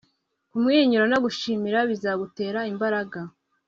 kumwenyura 0.51 1.05
no 1.11 1.17
gushimira 1.25 1.79
bizagutera 1.89 2.59
imbaraga 2.71 3.19